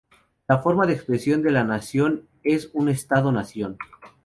La 0.47 0.57
forma 0.63 0.87
de 0.87 0.93
expresión 0.93 1.43
de 1.43 1.51
la 1.51 1.63
nación 1.63 2.27
es 2.41 2.71
un 2.73 2.89
Estado-nación. 2.89 3.77